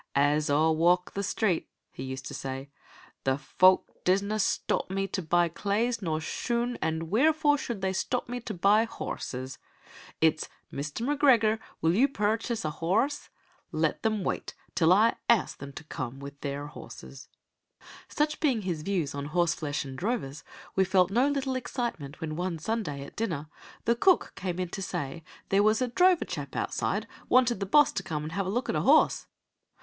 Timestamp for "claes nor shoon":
5.47-6.75